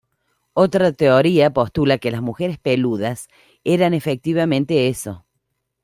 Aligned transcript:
Otra 0.55 0.91
teoría 0.93 1.53
postula 1.53 1.99
que 1.99 2.09
las 2.09 2.23
"mujeres 2.23 2.57
peludas" 2.57 3.27
eran 3.63 3.93
efectivamente 3.93 4.87
eso. 4.87 5.25